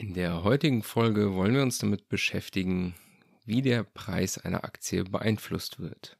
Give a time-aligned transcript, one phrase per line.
[0.00, 2.94] In der heutigen Folge wollen wir uns damit beschäftigen,
[3.44, 6.16] wie der Preis einer Aktie beeinflusst wird.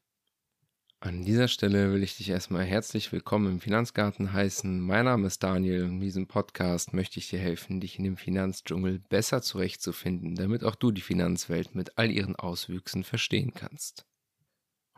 [0.98, 4.80] An dieser Stelle will ich dich erstmal herzlich willkommen im Finanzgarten heißen.
[4.80, 8.16] Mein Name ist Daniel und in diesem Podcast möchte ich dir helfen, dich in dem
[8.16, 14.06] Finanzdschungel besser zurechtzufinden, damit auch du die Finanzwelt mit all ihren Auswüchsen verstehen kannst.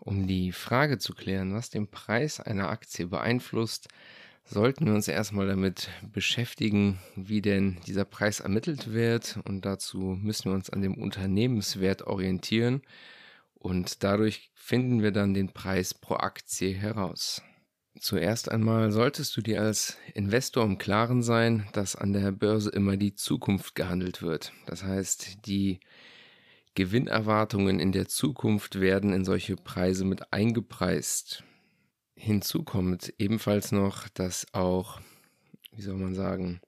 [0.00, 3.88] Um die Frage zu klären, was den Preis einer Aktie beeinflusst,
[4.50, 9.38] sollten wir uns erstmal damit beschäftigen, wie denn dieser Preis ermittelt wird.
[9.44, 12.82] Und dazu müssen wir uns an dem Unternehmenswert orientieren.
[13.54, 17.42] Und dadurch finden wir dann den Preis pro Aktie heraus.
[18.00, 22.96] Zuerst einmal solltest du dir als Investor im Klaren sein, dass an der Börse immer
[22.96, 24.52] die Zukunft gehandelt wird.
[24.66, 25.80] Das heißt, die
[26.74, 31.44] Gewinnerwartungen in der Zukunft werden in solche Preise mit eingepreist.
[32.22, 35.00] Hinzu kommt ebenfalls noch, dass auch,
[35.72, 36.60] wie soll man sagen,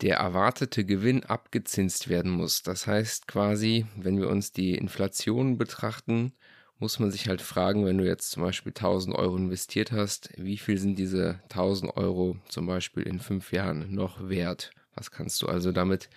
[0.00, 2.64] der erwartete Gewinn abgezinst werden muss.
[2.64, 6.32] Das heißt quasi, wenn wir uns die Inflation betrachten,
[6.80, 10.58] muss man sich halt fragen, wenn du jetzt zum Beispiel 1000 Euro investiert hast, wie
[10.58, 14.72] viel sind diese 1000 Euro zum Beispiel in fünf Jahren noch wert?
[14.96, 16.10] Was kannst du also damit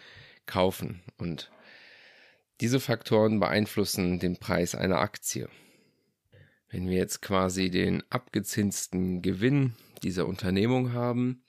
[0.48, 1.04] kaufen?
[1.20, 1.52] Und
[2.60, 5.48] diese Faktoren beeinflussen den Preis einer Aktie.
[6.70, 9.74] Wenn wir jetzt quasi den abgezinsten Gewinn
[10.04, 11.44] dieser Unternehmung haben,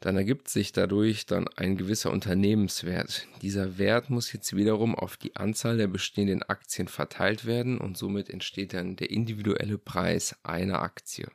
[0.00, 3.26] dann ergibt sich dadurch dann ein gewisser Unternehmenswert.
[3.42, 8.30] Dieser Wert muss jetzt wiederum auf die Anzahl der bestehenden Aktien verteilt werden und somit
[8.30, 11.28] entsteht dann der individuelle Preis einer Aktie.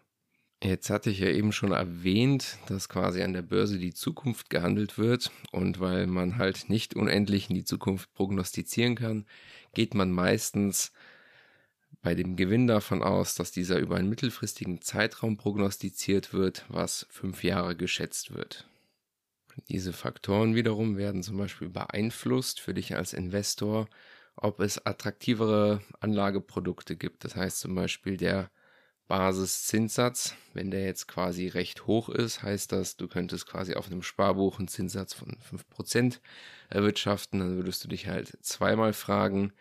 [0.64, 4.97] Jetzt hatte ich ja eben schon erwähnt, dass quasi an der Börse die Zukunft gehandelt
[4.97, 9.25] wird und weil man halt nicht unendlich in die Zukunft prognostizieren kann,
[9.73, 10.94] geht man meistens
[12.04, 17.44] bei dem Gewinn davon aus, dass dieser über einen mittelfristigen Zeitraum prognostiziert wird, was fünf
[17.44, 18.68] Jahre geschätzt wird.
[19.70, 23.88] Diese Faktoren wiederum werden zum Beispiel beeinflusst für dich als Investor,
[24.36, 27.24] ob es attraktivere Anlageprodukte gibt.
[27.24, 28.52] Das heißt zum Beispiel der
[29.08, 34.02] Basiszinssatz, wenn der jetzt quasi recht hoch ist, heißt das, du könntest quasi auf einem
[34.02, 36.20] Sparbuch einen Zinssatz von 5%
[36.70, 37.40] erwirtschaften.
[37.40, 39.53] Dann würdest du dich halt zweimal fragen,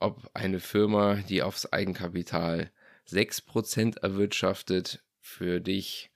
[0.00, 2.70] ob eine Firma, die aufs Eigenkapital
[3.08, 6.10] 6% erwirtschaftet, für dich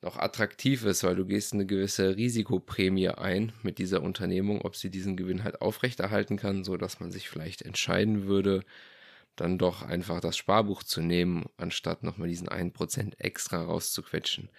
[0.00, 4.90] noch attraktiv ist, weil du gehst eine gewisse Risikoprämie ein mit dieser Unternehmung, ob sie
[4.90, 8.62] diesen Gewinn halt aufrechterhalten kann, so dass man sich vielleicht entscheiden würde,
[9.34, 14.50] dann doch einfach das Sparbuch zu nehmen, anstatt nochmal diesen 1% extra rauszuquetschen.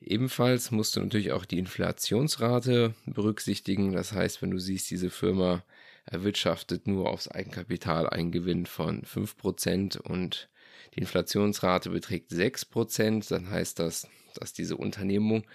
[0.00, 3.92] Ebenfalls musst du natürlich auch die Inflationsrate berücksichtigen.
[3.92, 5.62] Das heißt, wenn du siehst, diese Firma
[6.06, 10.48] erwirtschaftet nur aufs Eigenkapital einen Gewinn von 5% und
[10.94, 15.46] die Inflationsrate beträgt 6%, dann heißt das, dass diese Unternehmung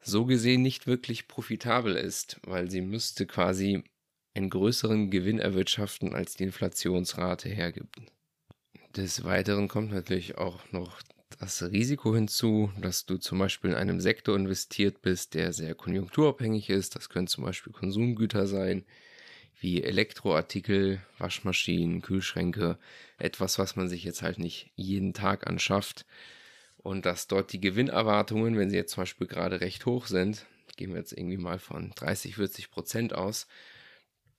[0.00, 3.82] so gesehen nicht wirklich profitabel ist, weil sie müsste quasi
[4.34, 7.96] einen größeren Gewinn erwirtschaften, als die Inflationsrate hergibt.
[8.96, 11.00] Des Weiteren kommt natürlich auch noch
[11.40, 16.70] das Risiko hinzu, dass du zum Beispiel in einem Sektor investiert bist, der sehr konjunkturabhängig
[16.70, 16.94] ist.
[16.94, 18.84] Das können zum Beispiel Konsumgüter sein,
[19.60, 22.78] wie Elektroartikel, Waschmaschinen, Kühlschränke,
[23.18, 26.06] etwas, was man sich jetzt halt nicht jeden Tag anschafft.
[26.76, 30.90] Und dass dort die Gewinnerwartungen, wenn sie jetzt zum Beispiel gerade recht hoch sind, gehen
[30.90, 33.46] wir jetzt irgendwie mal von 30, 40 Prozent aus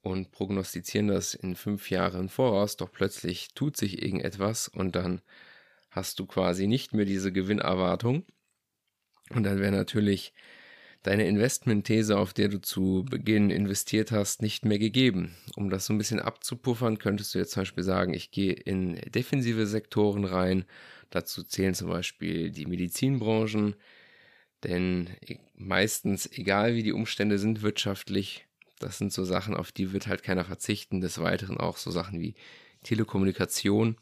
[0.02, 5.22] und prognostizieren das in fünf Jahren voraus, doch plötzlich tut sich irgendetwas und dann
[5.90, 8.26] hast du quasi nicht mehr diese Gewinnerwartung.
[9.32, 10.34] Und dann wäre natürlich
[11.06, 15.36] deine Investmentthese, auf der du zu Beginn investiert hast, nicht mehr gegeben.
[15.56, 18.96] Um das so ein bisschen abzupuffern, könntest du jetzt zum Beispiel sagen, ich gehe in
[19.12, 20.66] defensive Sektoren rein.
[21.12, 23.76] Dazu zählen zum Beispiel die Medizinbranchen.
[24.64, 25.12] Denn
[25.54, 28.48] meistens, egal wie die Umstände sind wirtschaftlich,
[28.80, 31.02] das sind so Sachen, auf die wird halt keiner verzichten.
[31.02, 32.34] Des Weiteren auch so Sachen wie
[32.84, 33.96] Telekommunikation.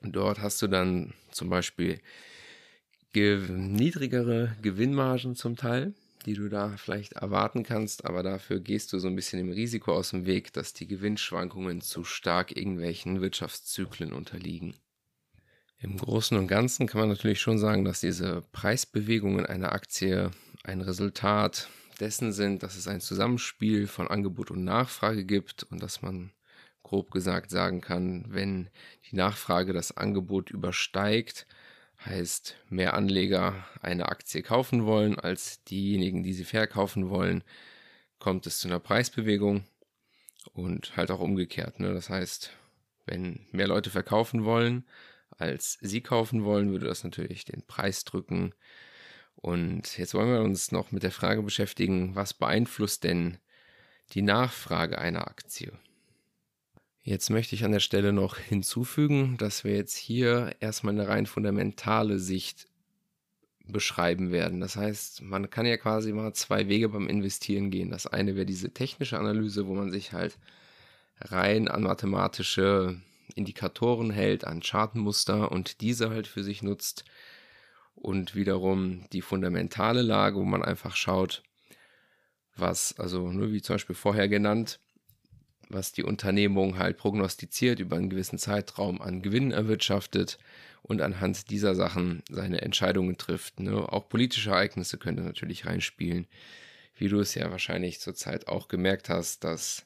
[0.00, 2.00] Dort hast du dann zum Beispiel
[3.12, 5.94] ge niedrigere Gewinnmargen zum Teil,
[6.26, 9.92] die du da vielleicht erwarten kannst, aber dafür gehst du so ein bisschen dem Risiko
[9.92, 14.74] aus dem Weg, dass die Gewinnschwankungen zu stark irgendwelchen Wirtschaftszyklen unterliegen.
[15.78, 20.30] Im Großen und Ganzen kann man natürlich schon sagen, dass diese Preisbewegungen einer Aktie
[20.62, 26.00] ein Resultat dessen sind, dass es ein Zusammenspiel von Angebot und Nachfrage gibt und dass
[26.00, 26.30] man
[26.84, 28.68] grob gesagt sagen kann, wenn
[29.10, 31.46] die Nachfrage das Angebot übersteigt,
[32.06, 37.44] heißt mehr Anleger eine Aktie kaufen wollen als diejenigen, die sie verkaufen wollen,
[38.18, 39.64] kommt es zu einer Preisbewegung
[40.54, 41.80] und halt auch umgekehrt.
[41.80, 41.94] Ne?
[41.94, 42.50] Das heißt,
[43.06, 44.84] wenn mehr Leute verkaufen wollen,
[45.30, 48.54] als sie kaufen wollen, würde das natürlich den Preis drücken
[49.36, 53.38] Und jetzt wollen wir uns noch mit der Frage beschäftigen, was beeinflusst denn
[54.12, 55.72] die Nachfrage einer Aktie?
[57.04, 61.26] Jetzt möchte ich an der Stelle noch hinzufügen, dass wir jetzt hier erstmal eine rein
[61.26, 62.68] fundamentale Sicht
[63.66, 64.60] beschreiben werden.
[64.60, 67.90] Das heißt, man kann ja quasi mal zwei Wege beim Investieren gehen.
[67.90, 70.38] Das eine wäre diese technische Analyse, wo man sich halt
[71.20, 73.00] rein an mathematische
[73.34, 77.04] Indikatoren hält, an Chartmuster und diese halt für sich nutzt.
[77.96, 81.42] Und wiederum die fundamentale Lage, wo man einfach schaut,
[82.56, 84.78] was, also nur wie zum Beispiel vorher genannt,
[85.72, 90.38] was die Unternehmung halt prognostiziert über einen gewissen Zeitraum an Gewinnen erwirtschaftet
[90.82, 93.60] und anhand dieser Sachen seine Entscheidungen trifft.
[93.60, 93.76] Ne?
[93.92, 96.26] Auch politische Ereignisse können natürlich reinspielen,
[96.96, 99.84] wie du es ja wahrscheinlich zurzeit auch gemerkt hast, dass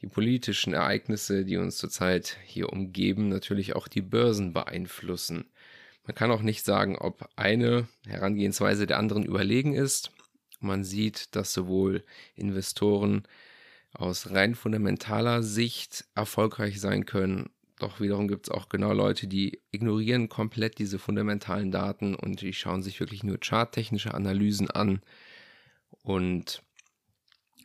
[0.00, 5.44] die politischen Ereignisse, die uns zurzeit hier umgeben, natürlich auch die Börsen beeinflussen.
[6.06, 10.10] Man kann auch nicht sagen, ob eine Herangehensweise der anderen überlegen ist.
[10.58, 12.02] Man sieht, dass sowohl
[12.34, 13.24] Investoren
[13.92, 17.50] aus rein fundamentaler Sicht erfolgreich sein können.
[17.78, 22.52] Doch wiederum gibt es auch genau Leute, die ignorieren komplett diese fundamentalen Daten und die
[22.52, 25.00] schauen sich wirklich nur charttechnische Analysen an
[26.02, 26.62] und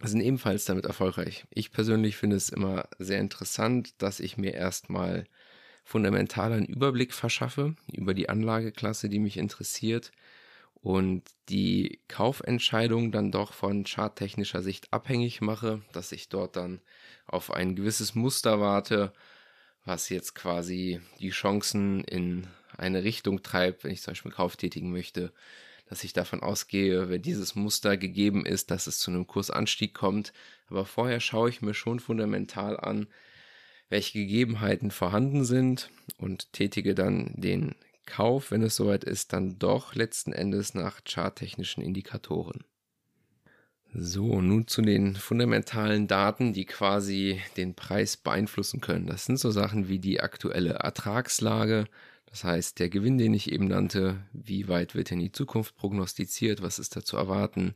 [0.01, 1.45] sind ebenfalls damit erfolgreich.
[1.49, 5.25] Ich persönlich finde es immer sehr interessant, dass ich mir erstmal
[5.83, 10.11] fundamental einen Überblick verschaffe über die Anlageklasse, die mich interessiert
[10.85, 16.79] und die Kaufentscheidung dann doch von charttechnischer Sicht abhängig mache, dass ich dort dann
[17.25, 19.11] auf ein gewisses Muster warte,
[19.83, 22.45] was jetzt quasi die Chancen in
[22.77, 25.33] eine Richtung treibt, wenn ich zum Beispiel Kauf tätigen möchte,
[25.89, 30.33] dass ich davon ausgehe, wenn dieses Muster gegeben ist, dass es zu einem Kursanstieg kommt.
[30.67, 33.07] Aber vorher schaue ich mir schon fundamental an,
[33.89, 35.89] welche Gegebenheiten vorhanden sind
[36.19, 37.73] und tätige dann den
[38.05, 42.63] Kauf, wenn es soweit ist, dann doch letzten Endes nach charttechnischen Indikatoren.
[43.93, 49.07] So, nun zu den fundamentalen Daten, die quasi den Preis beeinflussen können.
[49.07, 51.85] Das sind so Sachen wie die aktuelle Ertragslage,
[52.25, 56.61] das heißt der Gewinn, den ich eben nannte, wie weit wird in die Zukunft prognostiziert,
[56.61, 57.75] was ist da zu erwarten,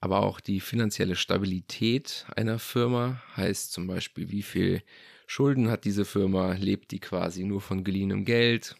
[0.00, 4.82] aber auch die finanzielle Stabilität einer Firma, heißt zum Beispiel, wie viel
[5.28, 8.74] Schulden hat diese Firma, lebt die quasi nur von geliehenem Geld,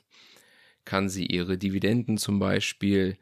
[0.85, 3.17] kann sie ihre Dividenden zum Beispiel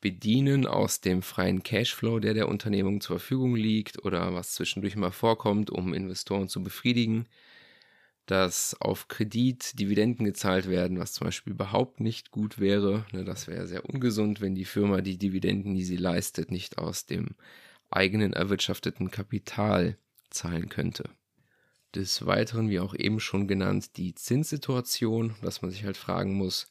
[0.00, 5.10] bedienen aus dem freien Cashflow, der der Unternehmung zur Verfügung liegt oder was zwischendurch mal
[5.10, 7.26] vorkommt, um Investoren zu befriedigen,
[8.26, 13.06] dass auf Kredit Dividenden gezahlt werden, was zum Beispiel überhaupt nicht gut wäre.
[13.12, 17.06] Ne, das wäre sehr ungesund, wenn die Firma die Dividenden, die sie leistet, nicht aus
[17.06, 17.34] dem
[17.90, 19.96] eigenen erwirtschafteten Kapital
[20.30, 21.04] zahlen könnte.
[21.94, 26.68] Des Weiteren, wie auch eben schon genannt, die Zinssituation, dass man sich halt fragen muss,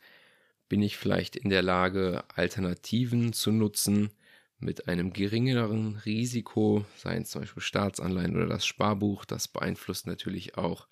[0.70, 4.10] bin ich vielleicht in der Lage, Alternativen zu nutzen
[4.60, 9.26] mit einem geringeren Risiko, seien es zum Beispiel Staatsanleihen oder das Sparbuch.
[9.26, 10.88] Das beeinflusst natürlich auch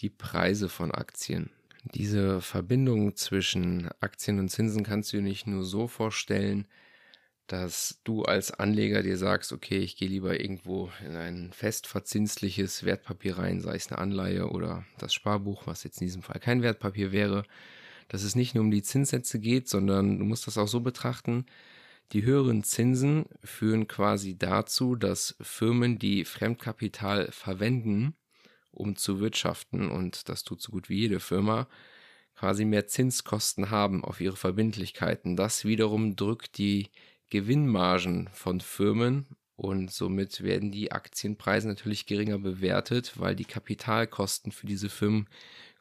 [0.00, 1.50] die Preise von Aktien.
[1.94, 6.66] Diese Verbindung zwischen Aktien und Zinsen kannst du dir nicht nur so vorstellen,
[7.46, 13.36] dass du als Anleger dir sagst, okay, ich gehe lieber irgendwo in ein festverzinsliches Wertpapier
[13.38, 17.12] rein, sei es eine Anleihe oder das Sparbuch, was jetzt in diesem Fall kein Wertpapier
[17.12, 17.44] wäre,
[18.08, 21.46] dass es nicht nur um die Zinssätze geht, sondern du musst das auch so betrachten,
[22.12, 28.14] die höheren Zinsen führen quasi dazu, dass Firmen, die Fremdkapital verwenden,
[28.70, 31.68] um zu wirtschaften, und das tut so gut wie jede Firma,
[32.36, 35.36] quasi mehr Zinskosten haben auf ihre Verbindlichkeiten.
[35.36, 36.90] Das wiederum drückt die
[37.30, 44.66] Gewinnmargen von Firmen und somit werden die Aktienpreise natürlich geringer bewertet, weil die Kapitalkosten für
[44.66, 45.28] diese Firmen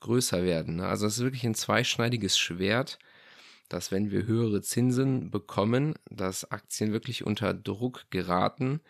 [0.04, 0.78] größer werden.
[0.78, 0.88] Ne?
[0.88, 3.00] Also es ist wirklich ein zweischneidiges Schwert,
[3.70, 8.82] dass wenn wir höhere Zinsen bekommen, dass Aktien wirklich unter Druck geraten,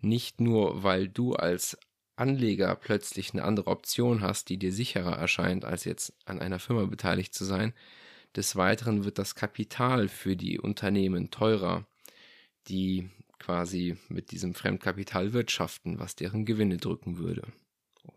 [0.00, 1.78] nicht nur weil du als
[2.16, 6.84] Anleger plötzlich eine andere Option hast, die dir sicherer erscheint, als jetzt an einer Firma
[6.86, 7.72] beteiligt zu sein.
[8.36, 11.86] Des Weiteren wird das Kapital für die Unternehmen teurer,
[12.68, 17.42] die quasi mit diesem Fremdkapital wirtschaften, was deren Gewinne drücken würde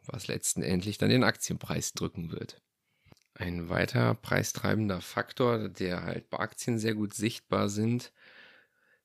[0.08, 2.62] was letztendlich dann den Aktienpreis drücken wird.
[3.34, 8.12] Ein weiter preistreibender Faktor, der halt bei Aktien sehr gut sichtbar sind,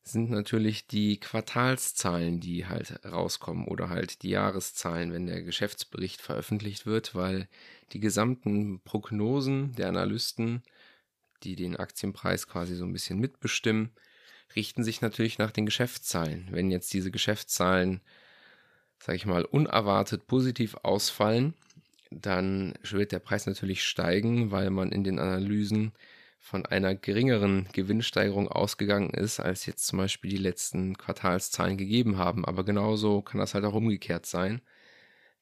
[0.05, 6.87] sind natürlich die Quartalszahlen, die halt rauskommen oder halt die Jahreszahlen, wenn der Geschäftsbericht veröffentlicht
[6.87, 7.49] wird, weil
[7.93, 10.63] die gesamten Prognosen der Analysten,
[11.45, 13.93] die den Aktienpreis quasi so ein bisschen mitbestimmen,
[14.57, 16.49] richten sich natürlich nach den Geschäftszahlen.
[16.51, 18.01] Wenn jetzt diese Geschäftszahlen
[19.03, 21.55] sage ich mal, unerwartet positiv ausfallen,
[22.11, 25.91] dann wird der Preis natürlich steigen, weil man in den Analysen
[26.39, 32.45] von einer geringeren Gewinnsteigerung ausgegangen ist, als jetzt zum Beispiel die letzten Quartalszahlen gegeben haben.
[32.45, 34.61] Aber genauso kann das halt auch umgekehrt sein,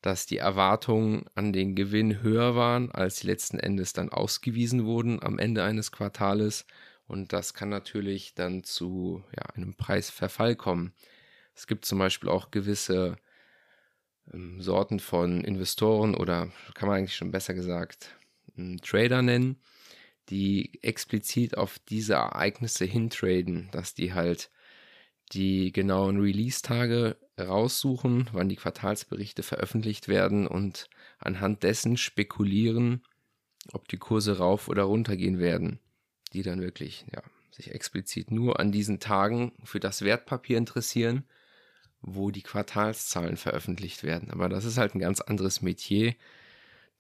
[0.00, 5.22] dass die Erwartungen an den Gewinn höher waren, als sie letzten Endes dann ausgewiesen wurden
[5.22, 6.64] am Ende eines Quartales.
[7.06, 10.94] Und das kann natürlich dann zu ja, einem Preisverfall kommen.
[11.54, 13.18] Es gibt zum Beispiel auch gewisse
[14.58, 18.16] Sorten von Investoren oder kann man eigentlich schon besser gesagt
[18.82, 19.60] Trader nennen,
[20.28, 24.50] die explizit auf diese Ereignisse hintraden, dass die halt
[25.32, 33.02] die genauen Release-Tage raussuchen, wann die Quartalsberichte veröffentlicht werden und anhand dessen spekulieren,
[33.72, 35.78] ob die Kurse rauf oder runter gehen werden,
[36.32, 37.22] die dann wirklich ja,
[37.52, 41.24] sich explizit nur an diesen Tagen für das Wertpapier interessieren,
[42.02, 44.30] wo die Quartalszahlen veröffentlicht werden.
[44.30, 46.14] Aber das ist halt ein ganz anderes Metier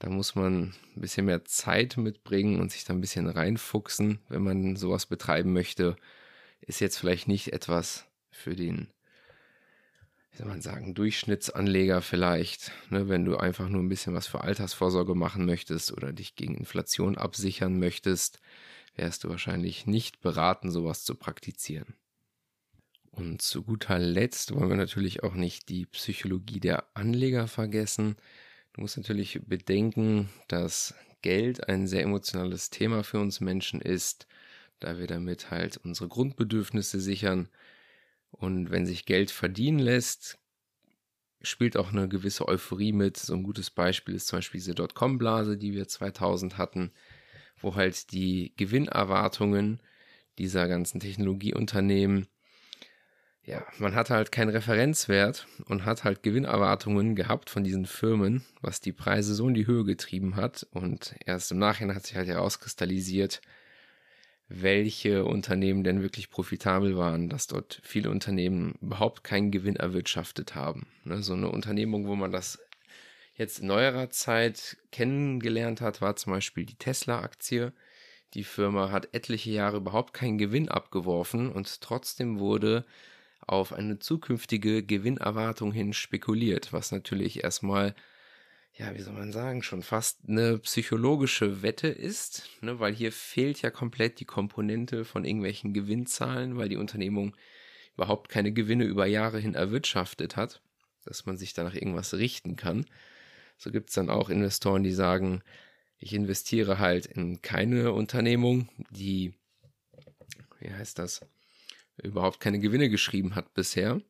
[0.00, 4.42] da muss man ein bisschen mehr Zeit mitbringen und sich da ein bisschen reinfuchsen, wenn
[4.42, 5.94] man sowas betreiben möchte.
[6.62, 8.88] Ist jetzt vielleicht nicht etwas für den,
[10.30, 12.72] wie soll man sagen, Durchschnittsanleger vielleicht.
[12.88, 16.54] Ne, wenn du einfach nur ein bisschen was für Altersvorsorge machen möchtest oder dich gegen
[16.54, 18.40] Inflation absichern möchtest,
[18.96, 21.94] wärst du wahrscheinlich nicht beraten, sowas zu praktizieren.
[23.10, 28.16] Und zu guter Letzt wollen wir natürlich auch nicht die Psychologie der Anleger vergessen.
[28.72, 34.26] Du musst natürlich bedenken, dass Geld ein sehr emotionales Thema für uns Menschen ist,
[34.78, 37.48] da wir damit halt unsere Grundbedürfnisse sichern.
[38.30, 40.38] Und wenn sich Geld verdienen lässt,
[41.42, 43.16] spielt auch eine gewisse Euphorie mit.
[43.16, 46.92] So ein gutes Beispiel ist zum Beispiel diese Dotcom-Blase, die wir 2000 hatten,
[47.58, 49.80] wo halt die Gewinnerwartungen
[50.38, 52.28] dieser ganzen Technologieunternehmen
[53.50, 58.80] ja, man hat halt keinen Referenzwert und hat halt Gewinnerwartungen gehabt von diesen Firmen, was
[58.80, 60.66] die Preise so in die Höhe getrieben hat.
[60.70, 63.40] Und erst im Nachhinein hat sich halt herauskristallisiert,
[64.48, 70.86] welche Unternehmen denn wirklich profitabel waren, dass dort viele Unternehmen überhaupt keinen Gewinn erwirtschaftet haben.
[71.04, 72.60] Ne, so eine Unternehmung, wo man das
[73.34, 77.72] jetzt in neuerer Zeit kennengelernt hat, war zum Beispiel die Tesla-Aktie.
[78.34, 82.84] Die Firma hat etliche Jahre überhaupt keinen Gewinn abgeworfen und trotzdem wurde
[83.46, 87.94] auf eine zukünftige Gewinnerwartung hin spekuliert, was natürlich erstmal,
[88.74, 93.62] ja, wie soll man sagen, schon fast eine psychologische Wette ist, ne, weil hier fehlt
[93.62, 97.36] ja komplett die Komponente von irgendwelchen Gewinnzahlen, weil die Unternehmung
[97.94, 100.62] überhaupt keine Gewinne über Jahre hin erwirtschaftet hat,
[101.04, 102.86] dass man sich danach irgendwas richten kann.
[103.58, 105.42] So gibt es dann auch Investoren, die sagen,
[105.98, 109.34] ich investiere halt in keine Unternehmung, die,
[110.58, 111.20] wie heißt das,
[112.02, 114.00] überhaupt keine Gewinne geschrieben hat bisher,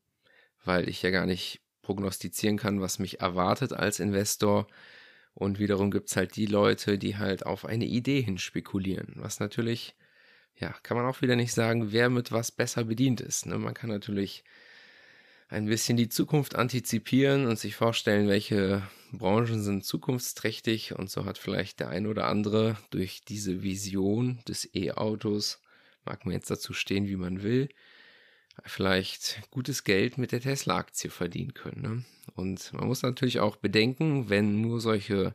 [0.65, 4.67] weil ich ja gar nicht prognostizieren kann, was mich erwartet als Investor.
[5.35, 9.41] Und wiederum gibt es halt die Leute, die halt auf eine Idee hin spekulieren, was
[9.41, 9.95] natürlich,
[10.59, 13.47] ja, kann man auch wieder nicht sagen, wer mit was besser bedient ist.
[13.47, 13.59] Ne?
[13.59, 14.45] Man kann natürlich
[15.49, 18.83] ein bisschen die Zukunft antizipieren und sich vorstellen, welche
[19.13, 24.69] Branchen sind zukunftsträchtig und so hat vielleicht der ein oder andere durch diese Vision des
[24.75, 25.61] E-Autos
[26.05, 27.69] mag man jetzt dazu stehen, wie man will,
[28.65, 31.83] vielleicht gutes Geld mit der Tesla-Aktie verdienen können.
[31.83, 32.05] Ne?
[32.35, 35.35] Und man muss natürlich auch bedenken, wenn nur solche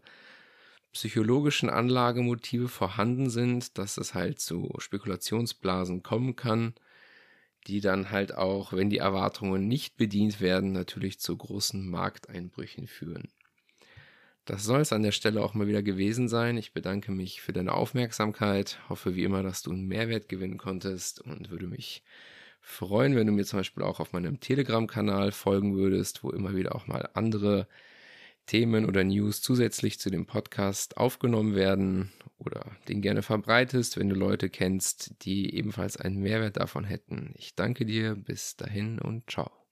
[0.91, 6.73] psychologischen Anlagemotive vorhanden sind, dass es halt zu Spekulationsblasen kommen kann,
[7.67, 13.29] die dann halt auch, wenn die Erwartungen nicht bedient werden, natürlich zu großen Markteinbrüchen führen.
[14.45, 16.57] Das soll es an der Stelle auch mal wieder gewesen sein.
[16.57, 21.19] Ich bedanke mich für deine Aufmerksamkeit, hoffe wie immer, dass du einen Mehrwert gewinnen konntest
[21.19, 22.03] und würde mich
[22.61, 26.75] freuen, wenn du mir zum Beispiel auch auf meinem Telegram-Kanal folgen würdest, wo immer wieder
[26.75, 27.67] auch mal andere
[28.45, 34.15] Themen oder News zusätzlich zu dem Podcast aufgenommen werden oder den gerne verbreitest, wenn du
[34.15, 37.33] Leute kennst, die ebenfalls einen Mehrwert davon hätten.
[37.37, 39.64] Ich danke dir, bis dahin und ciao.